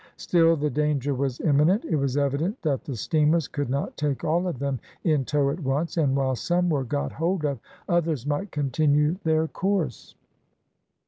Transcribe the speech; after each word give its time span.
Still 0.17 0.55
the 0.55 0.71
danger 0.71 1.13
was 1.13 1.39
imminent. 1.41 1.85
It 1.85 1.95
was 1.95 2.17
evident 2.17 2.59
that 2.63 2.83
the 2.83 2.95
steamers 2.95 3.47
could 3.47 3.69
not 3.69 3.97
take 3.97 4.23
all 4.23 4.47
of 4.47 4.57
them 4.57 4.79
in 5.03 5.25
tow 5.25 5.51
at 5.51 5.59
once, 5.59 5.95
and 5.95 6.15
while 6.15 6.35
some 6.35 6.71
were 6.71 6.83
got 6.83 7.11
hold 7.11 7.45
of, 7.45 7.59
others 7.87 8.25
might 8.25 8.49
continue 8.51 9.17
their 9.23 9.47
course. 9.47 10.15